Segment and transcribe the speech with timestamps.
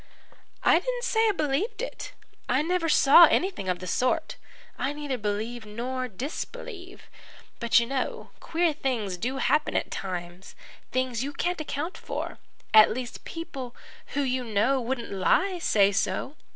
[0.63, 2.13] "I didn't say I believed it.
[2.49, 4.35] I never saw anything of the sort.
[4.75, 7.03] I neither believe nor disbelieve.
[7.59, 10.55] But you know queer things do happen at times
[10.91, 12.39] things you can't account for.
[12.73, 13.75] At least, people
[14.17, 16.35] who you know wouldn't lie say so.